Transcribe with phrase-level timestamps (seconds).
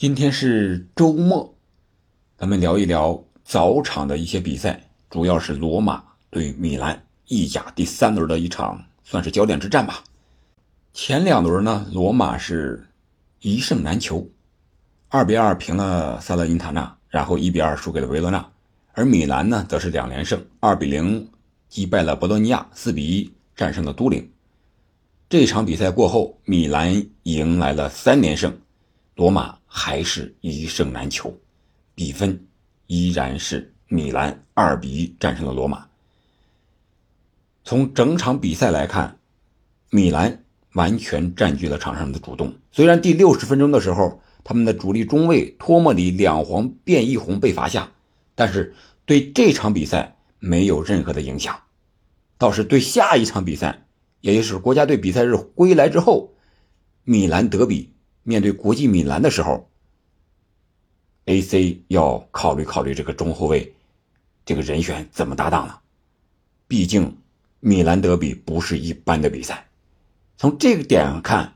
[0.00, 1.54] 今天是周末，
[2.38, 10.02] 咱们聊一聊早场的一些比赛，主要是罗马对米兰意甲第三轮的一场，算是焦点之战吧。
[10.94, 12.82] 前两轮呢，罗马是
[13.40, 14.26] 一胜难求，
[15.10, 18.50] 二比二平了萨勒因塔纳，然后一比二输给了维罗纳，
[18.94, 21.28] 而米兰呢，则是两连胜，二比零
[21.68, 24.26] 击败了博洛尼亚，四比一战胜了都灵。
[25.28, 28.58] 这场比赛过后，米兰迎来了三连胜，
[29.14, 31.32] 罗马还是一胜难求，
[31.94, 32.48] 比分
[32.88, 35.86] 依然是米兰二比一战胜了罗马。
[37.62, 39.16] 从整场比赛来看，
[39.90, 40.42] 米兰
[40.72, 42.52] 完全占据了场上的主动。
[42.72, 47.92] 虽然第六十分钟的时候，他们的主力中卫托莫里两黄变一红被罚下，
[48.34, 51.60] 但是对这场比赛没有任何的影响，
[52.38, 53.86] 倒是对下一场比赛。
[54.20, 56.34] 也就是国家队比赛日归来之后，
[57.04, 57.94] 米兰德比
[58.30, 59.68] 面对国际米兰的时候
[61.24, 63.74] ，AC 要考虑考虑这个中后卫
[64.44, 65.80] 这个人选怎么搭档了。
[66.68, 67.18] 毕竟
[67.58, 69.66] 米兰德比不是一般的比赛。
[70.36, 71.54] 从这个点上看，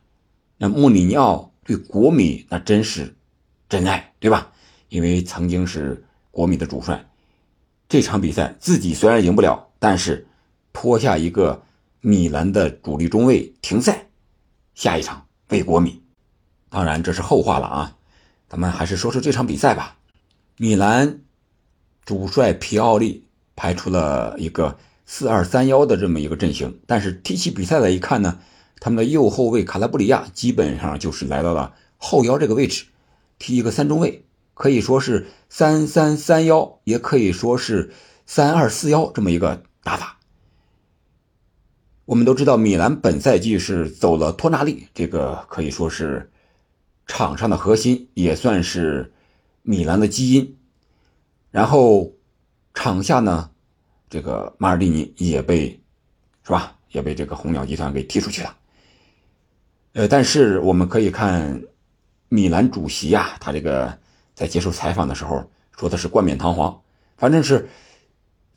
[0.56, 3.14] 那穆里尼奥对国米那真是
[3.68, 4.50] 真爱，对吧？
[4.88, 7.08] 因为曾经是国米的主帅，
[7.88, 10.26] 这场比赛自己虽然赢不了，但是
[10.72, 11.62] 拖下一个。
[12.06, 14.06] 米兰的主力中卫停赛，
[14.74, 16.02] 下一场为国米。
[16.74, 17.96] 当然这是后话了啊，
[18.48, 19.96] 咱们还是说说这场比赛吧。
[20.56, 21.20] 米兰
[22.04, 28.40] 主帅皮奥利排出了一个四二三幺的这么一个阵型，但是踢起比赛来一看呢，
[28.80, 32.86] 他们的右后卫卡拉布里亚基本上就是来到了后腰这个位置，
[33.38, 37.92] 踢一个三中卫，可以说是三三三幺，也可以说是
[38.26, 40.18] 三二四幺这么一个打法。
[42.04, 46.32] 我们都知道，米兰本赛季是走了托纳利，这个可以说是
[47.06, 49.12] 场上的核心，也算是
[49.62, 50.56] 米兰的基因。
[51.50, 52.12] 然后
[52.72, 53.50] 场下呢，
[54.08, 55.80] 这个马尔蒂尼也被
[56.42, 58.56] 是吧，也被这个红鸟集团给踢出去了。
[59.92, 61.62] 呃，但是我们可以看
[62.28, 63.98] 米兰主席啊，他这个
[64.34, 66.82] 在接受采访的时候说的是冠冕堂皇，
[67.16, 67.68] 反正是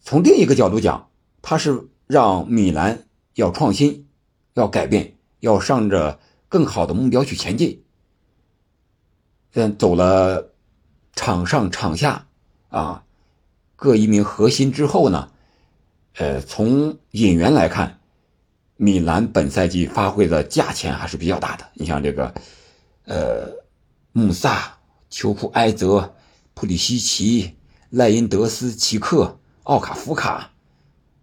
[0.02, 1.10] 从另一个角度讲，
[1.42, 3.04] 他是让米兰。
[3.38, 4.08] 要创新，
[4.56, 6.20] 要改变，要向着
[6.50, 7.84] 更好的目标去前进。
[9.58, 10.52] 嗯，走了
[11.14, 12.28] 场上场下
[12.70, 13.04] 啊，
[13.76, 15.32] 各一名核心之后呢，
[16.18, 18.00] 呃，从引援来看，
[18.76, 21.66] 米兰本赛季发挥的价钱还是比较大的。
[21.74, 22.36] 你像这个，
[23.06, 23.52] 呃，
[24.12, 24.78] 穆萨、
[25.10, 26.14] 丘库埃泽、
[26.54, 27.56] 普里西奇、
[27.90, 30.52] 赖因德斯、奇克、奥卡夫卡，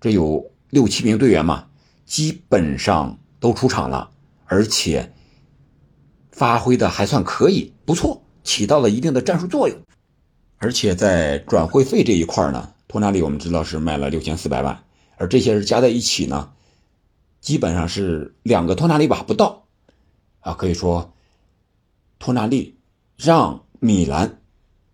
[0.00, 1.68] 这有六七名队员嘛。
[2.04, 4.10] 基本上都出场了，
[4.46, 5.12] 而且
[6.32, 9.76] 发挥的还算可以，不错，起到了一定的战术作用。
[10.58, 14.84] 而且在转会费这一块呢，托纳利我们知道是卖了六千四百万，
[15.16, 16.52] 而这些是加在一起呢，
[17.40, 19.66] 基本上是两个托纳利吧不到，
[20.38, 21.12] 啊，可以说
[22.20, 22.78] 托纳利
[23.16, 24.40] 让米兰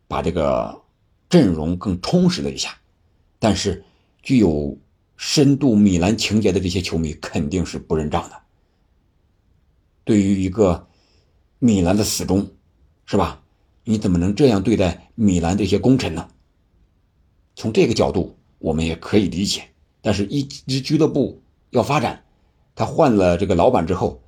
[0.08, 0.80] 把这个
[1.28, 2.78] 阵容更充实了一下，
[3.38, 3.84] 但是
[4.22, 4.78] 具有。
[5.22, 8.40] 深度米兰情节的这些球迷肯定是不认账的。
[10.02, 10.88] 对于一个
[11.58, 12.50] 米兰的死忠，
[13.10, 13.42] 是吧？
[13.82, 16.28] 你怎么能这样对待米兰这些功臣呢？
[17.56, 19.64] 从这个角度，我们也可以理解。
[20.00, 22.22] 但是，一支俱乐部要发展，
[22.76, 24.22] 他换了这个老板之后，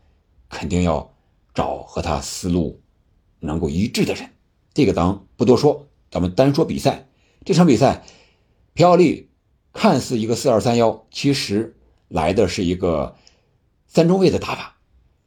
[0.48, 1.14] 肯定要
[1.54, 2.80] 找和他思路
[3.38, 4.28] 能够一致的人。
[4.74, 7.06] 这个咱不多说，咱们单说比赛。
[7.44, 8.02] 这场比赛，
[8.74, 9.28] 皮奥利。
[9.72, 11.76] 看似一个四二三幺，其实
[12.08, 13.14] 来的是一个
[13.86, 14.71] 三中卫的打法，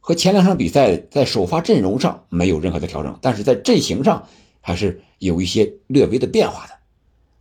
[0.06, 4.28] 和前两场比赛在首发阵容上没有任何的调整，但是在阵型上
[4.60, 6.74] 还是有一些略微的变化的。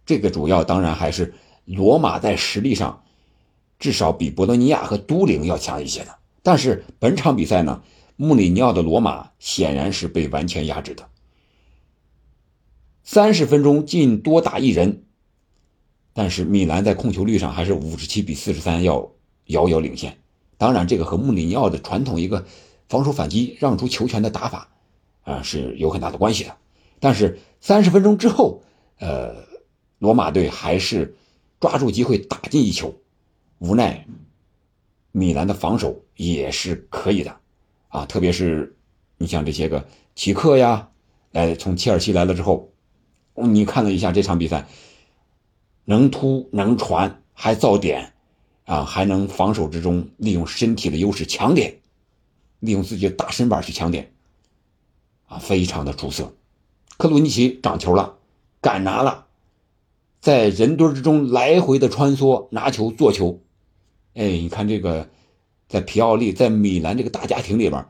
[0.04, 3.04] 这个主要当然还是罗马在实力上
[3.78, 6.16] 至少比博洛尼亚和都灵要强一些的。
[6.42, 7.84] 但是本场比赛呢，
[8.16, 11.08] 穆里尼奥的罗马显然是被完全压制的，
[13.04, 15.04] 三十分钟进多打一人。
[16.14, 19.12] 但是米兰在控球率上还是五十七比四十三要
[19.46, 20.18] 遥遥领先。
[20.58, 22.46] 当然，这个和穆里尼奥的传统一个
[22.88, 24.70] 防守反击、让出球权的打法
[25.24, 26.56] 啊是有很大的关系的。
[27.00, 28.62] 但是三十分钟之后，
[29.00, 29.36] 呃，
[30.00, 31.16] 罗马队还是
[31.60, 32.96] 抓住机会打进一球。
[33.60, 34.06] 无奈
[35.12, 37.36] 米兰的防守也是可以的
[37.90, 38.76] 啊，特别是
[39.18, 39.86] 你像这些个
[40.16, 40.90] 奇克呀，
[41.32, 42.70] 来从切尔西来了之后，
[43.34, 44.68] 你看了一下这场比赛。
[45.88, 48.15] 能突能传还造点，
[48.66, 51.80] 啊，还能防守之中利用身体的优势抢点，
[52.60, 54.12] 利用自己的大身板去抢点，
[55.28, 56.34] 啊，非常的出色。
[56.98, 58.18] 克鲁尼奇掌球了，
[58.62, 59.28] 敢拿了，
[60.20, 63.40] 在人堆之中来回的穿梭，拿球做球。
[64.16, 65.10] 哎，你看这个，
[65.68, 67.86] 在皮奥利在米兰这个大家庭里边，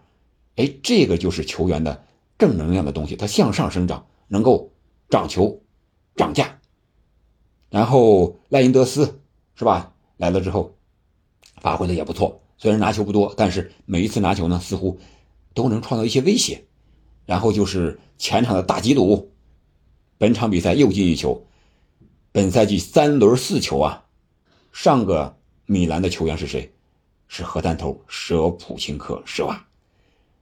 [0.56, 2.04] 哎，这个就是球员的
[2.38, 4.72] 正能量的东西，它向上生长，能够
[5.10, 5.62] 长球、
[6.18, 6.60] 涨价。
[7.70, 9.22] 然后赖因德斯
[9.56, 9.95] 是吧？
[10.18, 10.76] 来了之后，
[11.62, 15.00] 发挥的也不错，虽然拿球不多，但是每一次拿球呢，似乎
[15.54, 16.66] 都能创造一些威胁。
[17.26, 19.32] 然后就是前场的大吉鲁，
[20.18, 21.48] 本场比赛又进一球，
[22.32, 24.06] 本赛季三轮四球啊！
[24.72, 26.72] 上个米兰的球员是谁？
[27.28, 29.66] 是核弹头舍普琴科舍瓦。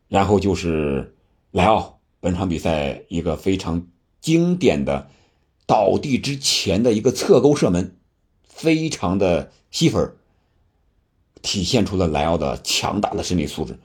[0.09, 1.15] 然后就是
[1.51, 3.87] 莱奥，本场比赛一个非常
[4.19, 5.09] 经典的
[5.65, 7.97] 倒地之前的一个侧勾射门，
[8.55, 10.13] 非常的吸粉，
[11.41, 13.77] 体现出了莱奥的强大的身体素质，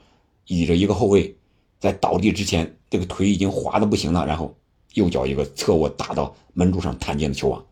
[0.45, 1.35] 倚着一个后卫。
[1.79, 4.55] 在倒地之前，这个腿已经滑的不行了，然后
[4.93, 7.65] 右脚一个侧卧打到门柱上弹进了球网。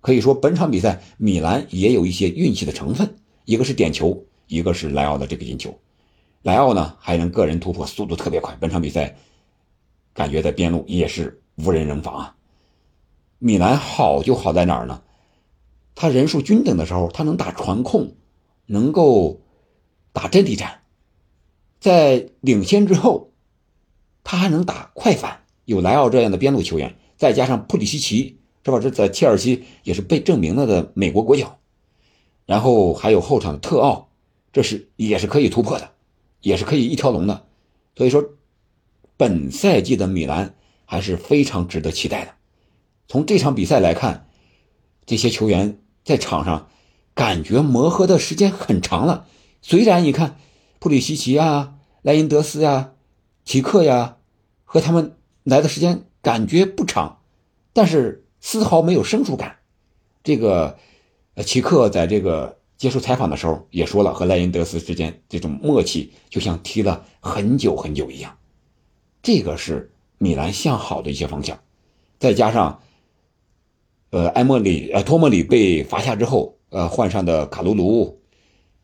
[0.00, 5.78] 可以说本场比赛米兰也有一些运气的成分，一个是点球，一个是莱奥的这个进球。
[6.42, 8.56] 莱奥呢还能个人突破，速度特别快。
[8.58, 9.16] 本场比赛
[10.14, 12.36] 感觉在边路也是无人能防啊。
[13.38, 15.02] 米兰好就好在哪儿呢？
[15.96, 18.14] 他人数均等的时候，他能打传控，
[18.66, 19.40] 能够
[20.12, 20.82] 打阵地战。
[21.80, 23.32] 在领先之后，
[24.22, 28.78] 他还能打快反，有莱奥这样的边路球员，再加上普里西奇，是吧？
[28.78, 31.58] 这在切尔西也是被证明了的美国国脚，
[32.44, 34.10] 然后还有后场特奥，
[34.52, 35.92] 这是也是可以突破的，
[36.42, 37.46] 也是可以一条龙的。
[37.96, 38.22] 所以说，
[39.16, 40.54] 本赛季的米兰
[40.84, 42.34] 还是非常值得期待的。
[43.08, 44.28] 从这场比赛来看，
[45.06, 46.68] 这些球员在场上
[47.14, 49.26] 感觉磨合的时间很长了，
[49.60, 50.38] 虽然你看。
[50.78, 52.92] 普里西奇啊，莱因德斯呀，
[53.44, 54.18] 齐克呀，
[54.62, 57.18] 和他们来的时间感觉不长，
[57.72, 59.56] 但是丝毫没有生疏感。
[60.22, 60.76] 这个，
[61.34, 68.36] 呃，齐克在这个接受采访的时候也说了，和莱因德斯之间这种默契就像踢了很久很久一样。
[69.22, 71.58] 这个是米兰向好的一些方向，
[72.20, 72.82] 再加上，
[74.10, 78.20] 呃，埃莫里呃托莫里被罚下之后，呃换上的卡卢卢，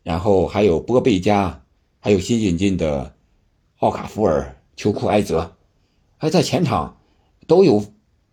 [0.03, 1.59] 然后还有波贝加。
[2.05, 3.15] 还有新引进的
[3.77, 5.55] 奥卡福尔、丘库埃泽，
[6.17, 6.99] 还在前场
[7.47, 7.81] 都有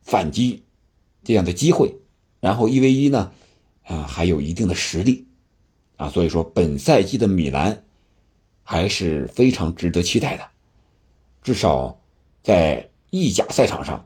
[0.02, 0.64] 反击
[1.22, 1.94] 这样的机会。
[2.40, 3.30] 然后一 v 一呢，
[3.84, 5.28] 啊，还有一定的实力
[5.96, 7.84] 啊，所以说本赛季的米兰
[8.64, 10.42] 还是非常值得期待的，
[11.40, 12.00] 至少
[12.42, 14.04] 在意甲赛场上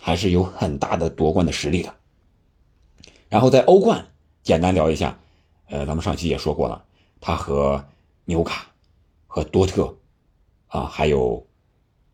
[0.00, 1.94] 还是有很大的夺冠的实力的。
[3.28, 4.06] 然后在欧冠
[4.42, 5.18] 简单聊一下，
[5.66, 6.84] 呃，咱们上期也说过了，
[7.20, 7.84] 他和。
[8.30, 8.66] 纽卡
[9.26, 9.96] 和多特
[10.66, 11.46] 啊，还有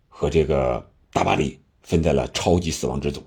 [0.08, 3.20] 和这个大巴黎分在了超级死亡之组。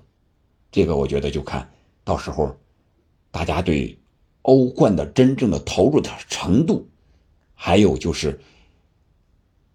[0.72, 1.70] 这个我觉得就看
[2.02, 2.56] 到时候
[3.30, 3.94] 大家对
[4.40, 6.88] 欧冠的真正的投入的程度，
[7.52, 8.40] 还有就是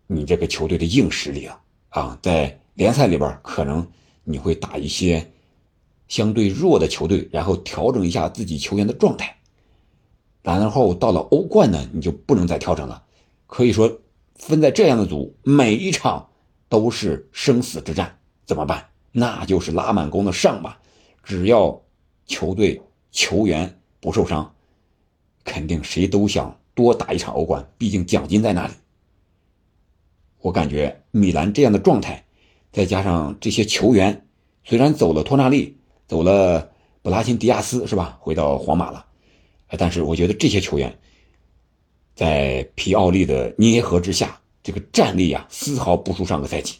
[0.08, 3.88] 你这个球队的硬实力啊啊，在联赛里边可能
[4.24, 5.32] 你会打一些
[6.08, 9.38] 相对弱的球队，然后调整一下自己球员的状态。
[10.42, 13.04] 然后到了欧冠呢，你就不能再调整了。
[13.48, 14.00] 可以说，
[14.36, 16.30] 分在这样的组，每一场
[16.68, 18.90] 都是生死之战，怎么办？
[19.12, 20.80] 那就是拉满弓的上吧。
[21.24, 21.82] 只要
[22.26, 22.82] 球队
[23.12, 24.54] 球员不受伤，
[25.44, 28.74] 肯定谁都想多打一场欧冠，毕竟奖金在那里。
[30.40, 32.23] 我感觉米兰这样的状态，
[32.74, 34.26] 再加上这些球员，
[34.66, 35.78] 虽然走了托纳利，
[36.08, 36.72] 走了
[37.04, 38.18] 布拉辛迪亚斯，是吧？
[38.20, 39.06] 回到皇马了，
[39.78, 41.00] 但是我觉得这些球员。
[42.16, 46.76] 在皮奥利的捏合之下，这个战力啊丝毫不输上个赛季。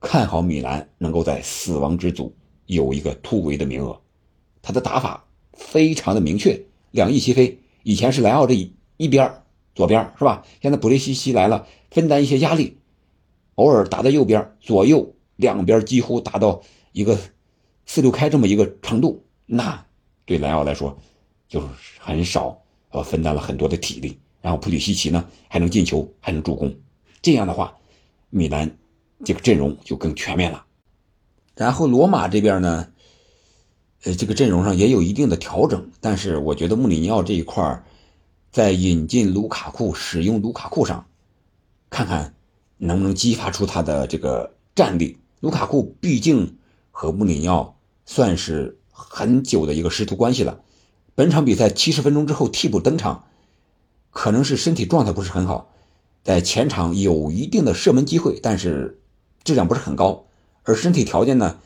[0.00, 2.34] 看好米兰能够在死亡之组
[2.66, 4.00] 有一个突围的名额。
[4.62, 6.60] 他的打法非常的明确，
[6.92, 7.58] 两翼齐飞。
[7.82, 9.32] 以前是莱奥这一一边
[9.74, 10.44] 左边是吧？
[10.60, 12.76] 现在普雷西西来了，分担一些压力，
[13.58, 16.62] 偶尔打在右边，左右两边几乎达到
[16.92, 17.18] 一个
[17.86, 19.24] 四六开这么一个程度。
[19.46, 19.84] 那
[20.24, 20.98] 对莱奥来说
[21.46, 21.66] 就是
[22.00, 22.58] 很少。
[22.90, 26.74] 呃，分担了很多的体力，然后普里西奇呢还能进球，还能助攻，
[27.20, 27.76] 这样的话，
[28.30, 28.78] 米兰
[29.26, 30.64] 这个阵容就更全面了。
[31.54, 32.88] 然后罗马这边呢，
[34.04, 37.84] 呃，这个阵容上也有一定的调整，但是我觉得穆里尼奥这一块
[38.50, 41.06] 在引进卢卡库、使用卢卡库上，
[41.90, 42.34] 看看
[42.78, 45.18] 能不能激发出他的这个战力。
[45.40, 46.58] 卢卡库毕竟
[46.90, 50.60] 和穆里尼奥算是很久的一个师徒关系了。
[51.14, 53.24] 本场比赛七十分钟之后替补登场，
[54.10, 55.70] 可能是身体状态不是很好，
[56.22, 59.00] 在前场有一定的射门机会，但是
[59.44, 60.26] 质量不是很高。
[60.62, 61.58] 而身体条件呢，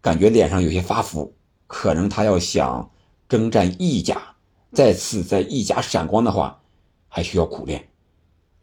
[0.00, 1.34] 感觉脸上有些发福，
[1.66, 2.90] 可能他要想
[3.28, 4.34] 征战意甲，
[4.72, 6.60] 再次在意甲闪光的话，
[7.08, 7.88] 还需要苦练。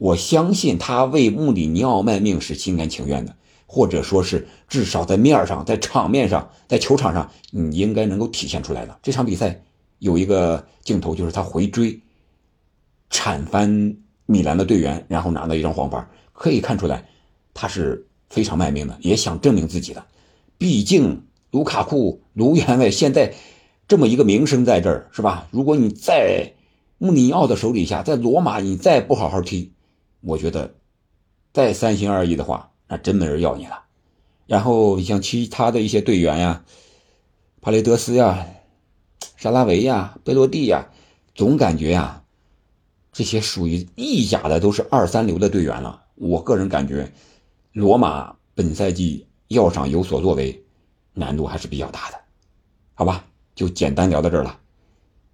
[0.04, 3.34] 我相信他为穆里尼奥卖命是心甘情愿的，
[3.66, 9.00] 或者说是至少在面上、在场面上、在球场上，你应该能够体现出来的。
[9.02, 9.64] 这场比赛
[10.00, 11.98] 有一个镜头，就是他回追，
[13.10, 13.96] 铲翻
[14.26, 17.08] 米兰的队员，然后拿到一张黄牌，可以看出来
[17.54, 20.04] 他是非常卖命的，也想证明自己的。
[20.58, 23.34] 毕竟卢卡库、卢员外现在
[23.88, 25.48] 这么一个名声在这儿，是吧？
[25.50, 26.52] 如果你在
[26.98, 29.72] 穆里尼奥的手底下，在罗马你再不好好踢。
[30.26, 30.74] 我觉得，
[31.52, 33.84] 再三心二意的话，那真没人要你了。
[34.48, 36.64] 然后像其他的一些队员呀，
[37.62, 38.48] 帕雷德斯呀、
[39.36, 40.90] 沙拉维呀、贝洛蒂呀，
[41.36, 42.24] 总感觉呀，
[43.12, 46.06] 这些属于意甲的都是二三流的队员了。
[46.16, 47.12] 我个人感觉，
[47.74, 50.64] 罗马本赛季要想有所作为，
[51.14, 52.20] 难度还是比较大的。
[52.94, 53.26] 好吧，
[53.56, 54.58] 就简单聊到这儿了。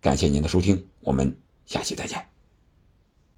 [0.01, 2.38] 感谢您的收听，我们下期再见。